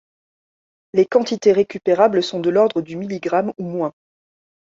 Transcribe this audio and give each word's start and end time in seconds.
Les 0.95 1.05
quantités 1.05 1.51
récupérables 1.53 2.23
sont 2.23 2.39
de 2.39 2.49
l'ordre 2.49 2.81
du 2.81 2.95
milligramme 2.97 3.53
ou 3.59 3.65
moins. 3.65 3.93